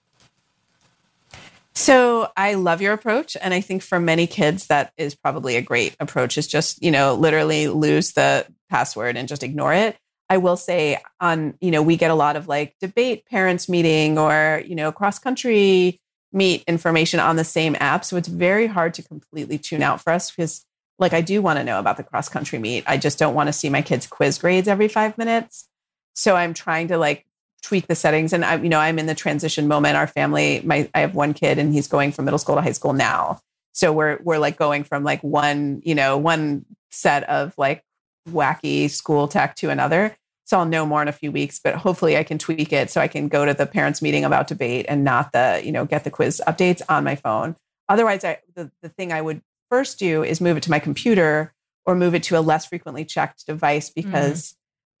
[1.73, 3.37] So I love your approach.
[3.39, 6.91] And I think for many kids, that is probably a great approach is just, you
[6.91, 9.97] know, literally lose the password and just ignore it.
[10.31, 14.17] I will say on, you know, we get a lot of like debate parents meeting
[14.17, 15.99] or, you know, cross country
[16.31, 18.05] meet information on the same app.
[18.05, 20.65] So it's very hard to completely tune out for us because
[20.99, 22.85] like I do want to know about the cross country meet.
[22.87, 25.67] I just don't want to see my kids quiz grades every 5 minutes.
[26.13, 27.25] So I'm trying to like
[27.61, 30.89] tweak the settings and I you know I'm in the transition moment our family my
[30.95, 33.41] I have one kid and he's going from middle school to high school now.
[33.73, 37.83] So we're we're like going from like one, you know, one set of like
[38.29, 40.15] wacky school tech to another.
[40.51, 42.99] So I'll know more in a few weeks, but hopefully I can tweak it so
[42.99, 46.03] I can go to the parents meeting about debate and not the, you know, get
[46.03, 47.55] the quiz updates on my phone.
[47.87, 51.53] Otherwise, I, the, the thing I would first do is move it to my computer
[51.85, 53.93] or move it to a less frequently checked device mm.
[53.93, 54.55] because mm.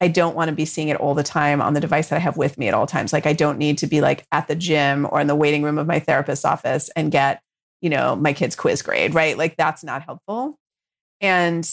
[0.05, 2.19] I don't want to be seeing it all the time on the device that I
[2.19, 3.11] have with me at all times.
[3.11, 5.77] Like I don't need to be like at the gym or in the waiting room
[5.77, 7.41] of my therapist's office and get,
[7.81, 9.37] you know, my kid's quiz grade, right?
[9.37, 10.57] Like that's not helpful.
[11.19, 11.69] And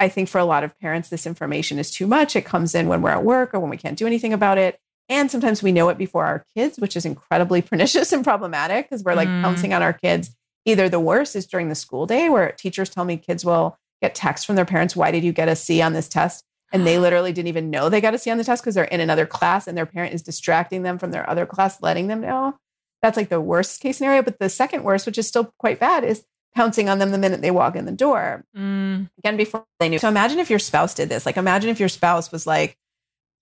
[0.00, 2.34] I think for a lot of parents, this information is too much.
[2.34, 4.80] It comes in when we're at work or when we can't do anything about it.
[5.10, 9.04] And sometimes we know it before our kids, which is incredibly pernicious and problematic because
[9.04, 9.42] we're like mm.
[9.42, 10.34] pouncing on our kids.
[10.64, 14.14] Either the worst is during the school day where teachers tell me kids will get
[14.14, 16.44] texts from their parents, Why did you get a C on this test?
[16.72, 18.84] And they literally didn't even know they got a C on the test because they're
[18.84, 22.22] in another class and their parent is distracting them from their other class, letting them
[22.22, 22.56] know.
[23.02, 24.22] That's like the worst case scenario.
[24.22, 27.42] But the second worst, which is still quite bad, is pouncing on them the minute
[27.42, 28.44] they walk in the door.
[28.56, 29.08] Mm.
[29.18, 29.98] Again, before they knew.
[29.98, 31.26] So imagine if your spouse did this.
[31.26, 32.76] Like, imagine if your spouse was like,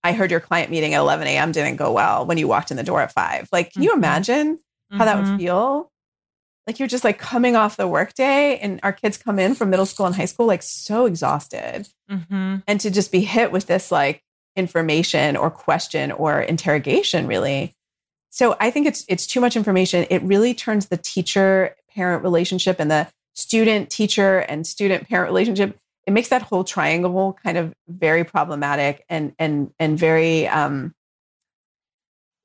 [0.03, 1.51] I heard your client meeting at 11 a.m.
[1.51, 3.49] didn't go well when you walked in the door at five.
[3.51, 3.99] Like, can you mm-hmm.
[3.99, 5.05] imagine how mm-hmm.
[5.05, 5.37] that would mm-hmm.
[5.37, 5.91] feel?
[6.67, 9.87] Like, you're just like coming off the workday, and our kids come in from middle
[9.87, 11.87] school and high school, like, so exhausted.
[12.09, 12.57] Mm-hmm.
[12.67, 14.23] And to just be hit with this, like,
[14.55, 17.75] information or question or interrogation, really.
[18.29, 20.05] So I think it's it's too much information.
[20.09, 25.77] It really turns the teacher parent relationship and the student teacher and student parent relationship
[26.05, 30.93] it makes that whole triangle kind of very problematic and and and very um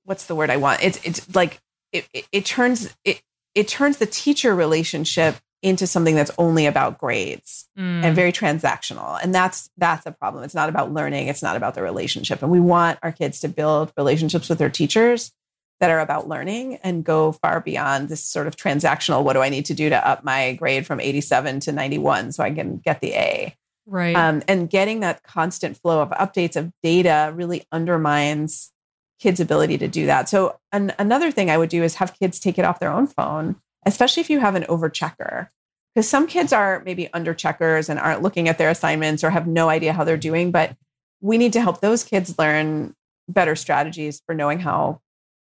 [0.05, 0.83] what's the word i want?
[0.83, 1.59] It's it's like
[1.93, 3.23] it, it, it turns it
[3.55, 8.05] it turns the teacher relationship into something that's only about grades Mm.
[8.05, 9.19] and very transactional.
[9.21, 10.45] And that's that's a problem.
[10.45, 11.27] It's not about learning.
[11.27, 12.41] It's not about the relationship.
[12.41, 15.33] And we want our kids to build relationships with their teachers
[15.81, 19.49] that are about learning and go far beyond this sort of transactional what do i
[19.49, 23.01] need to do to up my grade from 87 to 91 so i can get
[23.01, 23.57] the a
[23.87, 24.17] right.
[24.17, 28.73] um, and getting that constant flow of updates of data really undermines
[29.21, 32.39] kids ability to do that so an, another thing i would do is have kids
[32.39, 33.57] take it off their own phone
[33.87, 35.51] especially if you have an over checker
[35.95, 39.47] because some kids are maybe under checkers and aren't looking at their assignments or have
[39.47, 40.77] no idea how they're doing but
[41.21, 42.95] we need to help those kids learn
[43.29, 45.01] better strategies for knowing how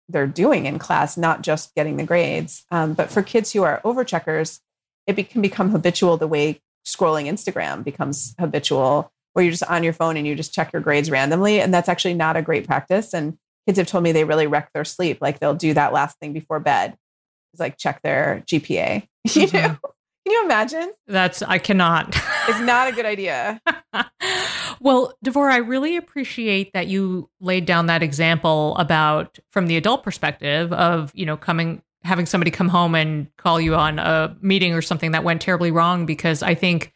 [0.10, 2.66] they're doing in class not just getting the grades.
[2.72, 4.60] Um, but for kids who are over checkers
[5.08, 9.84] it be- can become habitual the way scrolling instagram becomes habitual where you're just on
[9.84, 12.68] your phone and you just check your grades randomly and that's actually not a great
[12.68, 13.14] practice.
[13.14, 13.38] And
[13.68, 16.34] kids have told me they really wreck their sleep like they'll do that last thing
[16.34, 16.95] before bed
[17.54, 19.54] is like check their gpa you Mhm.
[19.54, 19.78] know
[20.26, 20.93] can you imagine?
[21.07, 22.15] That's I cannot.
[22.47, 23.61] it's not a good idea.
[24.80, 30.03] Well, Devorah, I really appreciate that you laid down that example about from the adult
[30.03, 34.74] perspective of, you know, coming having somebody come home and call you on a meeting
[34.74, 36.93] or something that went terribly wrong because I think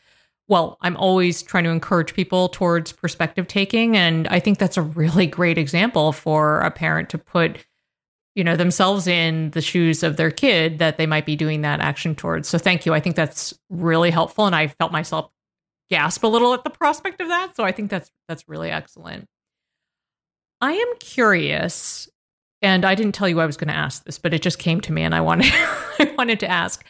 [0.49, 3.97] well, I'm always trying to encourage people towards perspective taking.
[3.97, 7.65] And I think that's a really great example for a parent to put
[8.37, 11.79] you know themselves in the shoes of their kid that they might be doing that
[11.79, 12.47] action towards.
[12.47, 12.93] So thank you.
[12.93, 15.31] I think that's really helpful and I felt myself
[15.89, 17.55] gasp a little at the prospect of that.
[17.55, 19.27] So I think that's that's really excellent.
[20.61, 22.07] I am curious,
[22.61, 24.81] and I didn't tell you I was going to ask this, but it just came
[24.81, 26.85] to me, and I wanted I wanted to ask.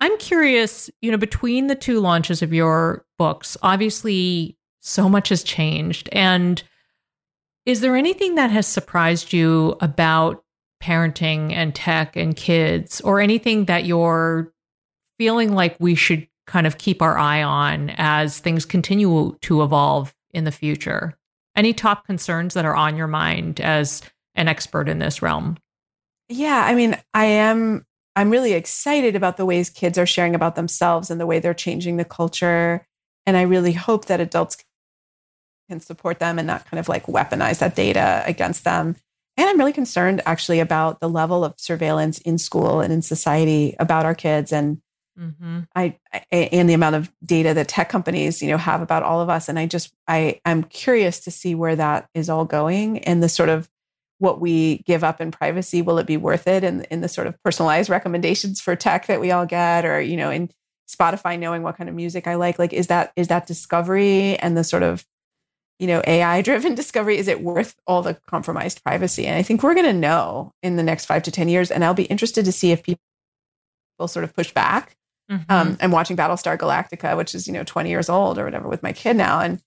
[0.00, 5.42] I'm curious, you know, between the two launches of your books, obviously so much has
[5.42, 6.62] changed, and
[7.66, 10.44] is there anything that has surprised you about
[10.82, 14.52] parenting and tech and kids, or anything that you're
[15.18, 20.14] feeling like we should kind of keep our eye on as things continue to evolve
[20.32, 21.16] in the future?
[21.56, 24.02] Any top concerns that are on your mind as
[24.34, 25.58] an expert in this realm?
[26.28, 30.56] Yeah, I mean, I am I'm really excited about the ways kids are sharing about
[30.56, 32.84] themselves and the way they're changing the culture
[33.28, 34.56] and I really hope that adults
[35.68, 38.96] can support them and not kind of like weaponize that data against them.
[39.38, 43.76] And I'm really concerned actually about the level of surveillance in school and in society
[43.78, 44.82] about our kids and
[45.18, 45.60] Mm-hmm.
[45.74, 46.20] I, I
[46.52, 49.48] and the amount of data that tech companies you know have about all of us.
[49.48, 53.28] And i just i i'm curious to see where that is all going and the
[53.28, 53.68] sort of
[54.18, 56.62] what we give up in privacy will it be worth it?
[56.62, 60.16] And in the sort of personalized recommendations for tech that we all get or you
[60.16, 60.50] know in
[60.88, 62.58] spotify knowing what kind of music i like.
[62.60, 65.04] Like is that is that discovery and the sort of
[65.78, 69.62] you know ai driven discovery is it worth all the compromised privacy and i think
[69.62, 72.44] we're going to know in the next 5 to 10 years and i'll be interested
[72.44, 73.00] to see if people
[73.98, 74.96] will sort of push back
[75.30, 75.52] Mm-hmm.
[75.52, 78.82] um, I'm watching Battlestar Galactica, which is, you know, 20 years old or whatever with
[78.82, 79.40] my kid now.
[79.40, 79.60] And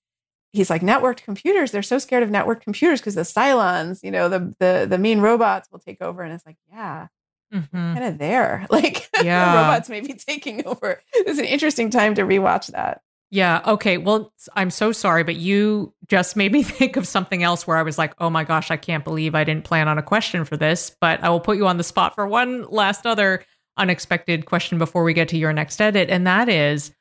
[0.52, 4.28] he's like, networked computers, they're so scared of networked computers because the Cylons, you know,
[4.28, 6.22] the, the, the mean robots will take over.
[6.22, 7.06] And it's like, yeah,
[7.54, 7.94] mm-hmm.
[7.94, 8.66] kind of there.
[8.70, 9.52] Like Yeah.
[9.52, 11.00] the robots may be taking over.
[11.14, 13.00] It's an interesting time to rewatch that.
[13.32, 13.62] Yeah.
[13.66, 13.96] Okay.
[13.96, 17.82] Well, I'm so sorry, but you just made me think of something else where I
[17.82, 20.58] was like, oh my gosh, I can't believe I didn't plan on a question for
[20.58, 23.42] this, but I will put you on the spot for one last other
[23.78, 26.10] unexpected question before we get to your next edit.
[26.10, 26.92] And that is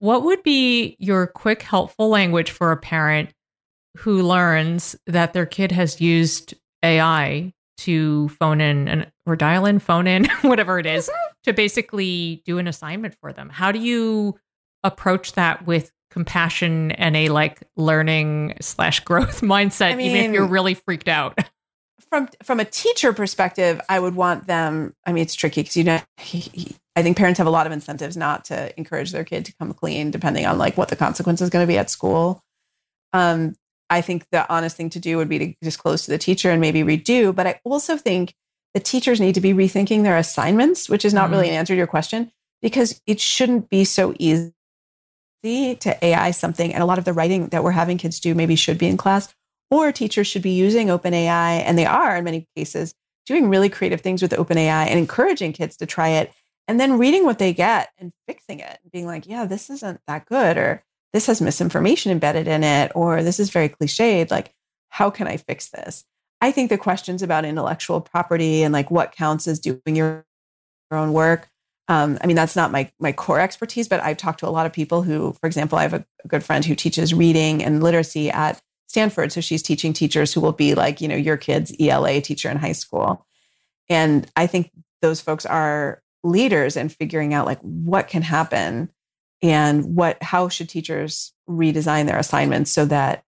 [0.00, 3.32] what would be your quick, helpful language for a parent
[3.96, 6.52] who learns that their kid has used
[6.82, 11.32] AI to phone in and or dial in, phone in, whatever it is, mm-hmm.
[11.44, 13.48] to basically do an assignment for them?
[13.48, 14.38] How do you
[14.82, 20.46] approach that with compassion and a like learning slash growth mindset, I even if you're
[20.46, 21.38] really freaked out?
[22.08, 24.96] From from a teacher perspective, I would want them.
[25.06, 27.66] I mean, it's tricky because you know, he, he, I think parents have a lot
[27.66, 30.96] of incentives not to encourage their kid to come clean, depending on like what the
[30.96, 32.42] consequence is going to be at school.
[33.12, 33.54] Um,
[33.90, 36.60] I think the honest thing to do would be to disclose to the teacher and
[36.60, 37.32] maybe redo.
[37.32, 38.34] But I also think
[38.74, 41.32] the teachers need to be rethinking their assignments, which is not Mhm.
[41.32, 44.52] really an answer to your question, because it shouldn't be so easy
[45.42, 46.72] to AI something.
[46.72, 48.96] And a lot of the writing that we're having kids do maybe should be in
[48.96, 49.34] class,
[49.70, 52.94] or teachers should be using OpenAI, and they are in many cases
[53.26, 56.32] doing really creative things with OpenAI and encouraging kids to try it,
[56.66, 60.26] and then reading what they get and fixing it, being like, yeah, this isn't that
[60.26, 60.82] good, or
[61.12, 64.30] this has misinformation embedded in it, or this is very cliched.
[64.30, 64.52] Like,
[64.88, 66.04] how can I fix this?
[66.40, 70.24] I think the questions about intellectual property and like what counts as doing your
[70.90, 71.49] own work.
[71.90, 74.64] Um, I mean, that's not my my core expertise, but I've talked to a lot
[74.64, 77.82] of people who, for example, I have a, a good friend who teaches reading and
[77.82, 79.32] literacy at Stanford.
[79.32, 82.58] So she's teaching teachers who will be like, you know, your kid's ELA teacher in
[82.58, 83.26] high school.
[83.88, 84.70] And I think
[85.02, 88.90] those folks are leaders in figuring out like what can happen
[89.42, 93.24] and what how should teachers redesign their assignments so that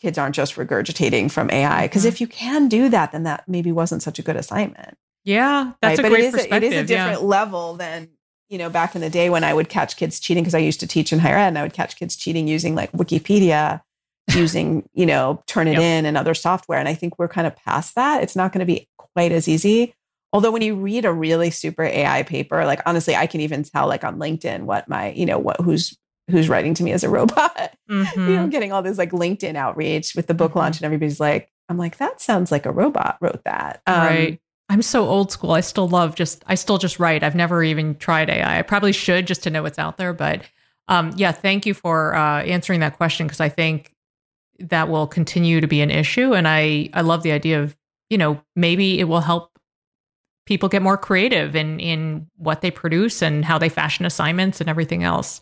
[0.00, 1.82] kids aren't just regurgitating from AI.
[1.82, 2.08] Because mm-hmm.
[2.08, 4.96] if you can do that, then that maybe wasn't such a good assignment.
[5.24, 5.98] Yeah, that's right?
[5.98, 6.62] a but great it is perspective.
[6.62, 7.26] A, it is a different yeah.
[7.26, 8.08] level than
[8.48, 10.80] you know back in the day when I would catch kids cheating because I used
[10.80, 13.82] to teach in higher ed and I would catch kids cheating using like Wikipedia,
[14.34, 16.04] using you know Turnitin yep.
[16.04, 16.78] and other software.
[16.78, 18.22] And I think we're kind of past that.
[18.22, 19.94] It's not going to be quite as easy.
[20.32, 23.88] Although when you read a really super AI paper, like honestly, I can even tell
[23.88, 25.96] like on LinkedIn what my you know what who's
[26.30, 27.74] who's writing to me as a robot.
[27.90, 28.20] Mm-hmm.
[28.28, 30.60] you know, getting all this like LinkedIn outreach with the book mm-hmm.
[30.60, 33.82] launch, and everybody's like, I'm like, that sounds like a robot wrote that.
[33.86, 34.40] Um, right.
[34.70, 35.50] I'm so old school.
[35.50, 37.24] I still love just I still just write.
[37.24, 38.60] I've never even tried AI.
[38.60, 40.12] I probably should just to know what's out there.
[40.12, 40.48] But
[40.86, 43.92] um, yeah, thank you for uh, answering that question because I think
[44.60, 46.34] that will continue to be an issue.
[46.34, 47.76] And I I love the idea of
[48.10, 49.58] you know maybe it will help
[50.46, 54.70] people get more creative in in what they produce and how they fashion assignments and
[54.70, 55.40] everything else.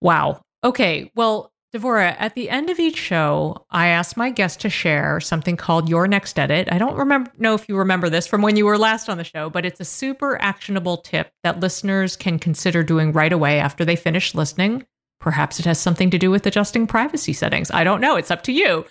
[0.00, 0.40] Wow.
[0.62, 1.10] Okay.
[1.16, 5.56] Well, Devorah, at the end of each show, I ask my guests to share something
[5.56, 6.68] called Your Next Edit.
[6.72, 9.24] I don't remember know if you remember this from when you were last on the
[9.24, 13.84] show, but it's a super actionable tip that listeners can consider doing right away after
[13.84, 14.84] they finish listening.
[15.20, 17.70] Perhaps it has something to do with adjusting privacy settings.
[17.70, 18.16] I don't know.
[18.16, 18.84] It's up to you.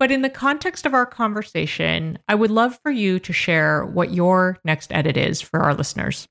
[0.00, 4.12] But in the context of our conversation, I would love for you to share what
[4.12, 6.26] your next edit is for our listeners.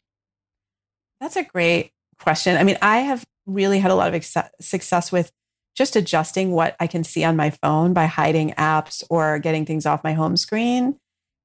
[1.21, 2.57] That's a great question.
[2.57, 5.31] I mean, I have really had a lot of ex- success with
[5.77, 9.85] just adjusting what I can see on my phone by hiding apps or getting things
[9.85, 10.97] off my home screen.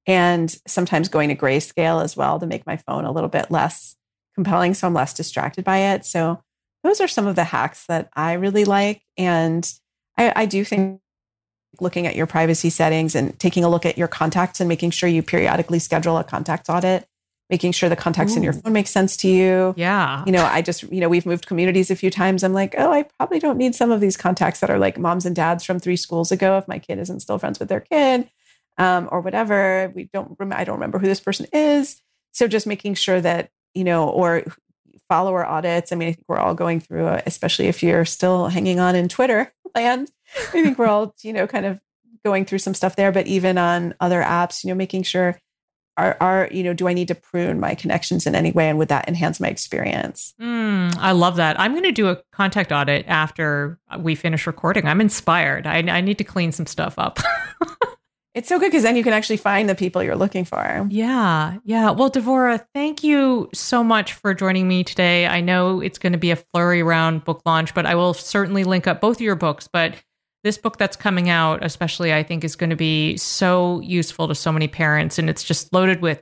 [0.05, 3.95] And sometimes going to grayscale as well to make my phone a little bit less
[4.35, 6.05] compelling so I'm less distracted by it.
[6.05, 6.41] So
[6.83, 9.01] those are some of the hacks that I really like.
[9.17, 9.71] And
[10.17, 10.99] I, I do think
[11.79, 15.07] looking at your privacy settings and taking a look at your contacts and making sure
[15.07, 17.07] you periodically schedule a contacts audit
[17.53, 18.37] making sure the contacts Ooh.
[18.37, 19.75] in your phone make sense to you.
[19.77, 20.23] Yeah.
[20.25, 22.43] You know, I just, you know, we've moved communities a few times.
[22.43, 25.23] I'm like, oh, I probably don't need some of these contacts that are like moms
[25.27, 28.27] and dads from three schools ago if my kid isn't still friends with their kid
[28.79, 29.91] um, or whatever.
[29.93, 32.01] We don't, rem- I don't remember who this person is.
[32.31, 34.45] So just making sure that, you know, or
[35.07, 35.91] follower audits.
[35.91, 38.95] I mean, I think we're all going through, a, especially if you're still hanging on
[38.95, 40.09] in Twitter land.
[40.35, 41.79] I think we're all, you know, kind of
[42.25, 45.39] going through some stuff there, but even on other apps, you know, making sure
[45.97, 48.69] are, are you know do i need to prune my connections in any way?
[48.69, 50.33] And would that enhance my experience?
[50.41, 51.59] Mm, i love that.
[51.59, 54.87] I'm going to do a contact audit after we finish recording.
[54.87, 55.67] I'm inspired.
[55.67, 57.19] I, I need to clean some stuff up.
[58.35, 60.87] It's so good because then you can actually find the people you're looking for.
[60.89, 61.91] Yeah yeah.
[61.91, 65.27] Well devorah thank you so much for joining me today.
[65.27, 68.63] I know it's going to be a flurry around book launch but i will certainly
[68.63, 69.69] link up both of your books.
[69.71, 69.95] But
[70.43, 74.35] this book that's coming out, especially, I think is going to be so useful to
[74.35, 75.17] so many parents.
[75.17, 76.21] And it's just loaded with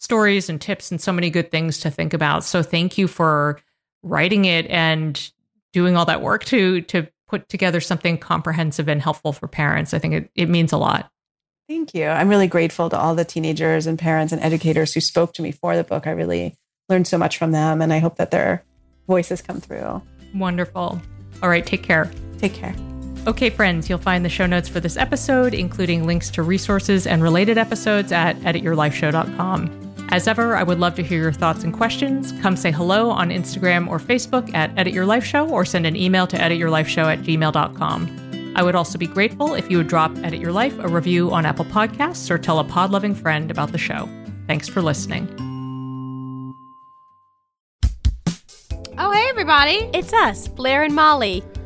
[0.00, 2.44] stories and tips and so many good things to think about.
[2.44, 3.60] So thank you for
[4.02, 5.30] writing it and
[5.72, 9.94] doing all that work to to put together something comprehensive and helpful for parents.
[9.94, 11.10] I think it, it means a lot.
[11.68, 12.06] Thank you.
[12.06, 15.52] I'm really grateful to all the teenagers and parents and educators who spoke to me
[15.52, 16.08] for the book.
[16.08, 16.56] I really
[16.88, 18.64] learned so much from them, and I hope that their
[19.06, 20.02] voices come through.
[20.34, 21.00] Wonderful.
[21.40, 22.10] All right, take care.
[22.38, 22.74] Take care.
[23.26, 27.22] Okay, friends, you'll find the show notes for this episode, including links to resources and
[27.22, 30.06] related episodes at edityourlifeshow.com.
[30.08, 32.32] As ever, I would love to hear your thoughts and questions.
[32.40, 35.94] Come say hello on Instagram or Facebook at Edit Your Life Show or send an
[35.94, 38.52] email to edityourlifeshow at gmail.com.
[38.56, 41.46] I would also be grateful if you would drop Edit Your Life a review on
[41.46, 44.08] Apple Podcasts or tell a pod loving friend about the show.
[44.48, 45.28] Thanks for listening.
[48.98, 49.88] Oh, hey, everybody.
[49.94, 51.44] It's us, Blair and Molly,